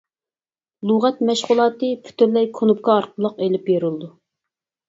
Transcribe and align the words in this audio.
لۇغەت 0.91 1.19
مەشغۇلاتى 1.29 1.89
پۈتۈنلەي 2.07 2.49
كۇنۇپكا 2.61 2.97
ئارقىلىق 2.97 3.37
ئېلىپ 3.49 3.69
بېرىلىدۇ. 3.71 4.11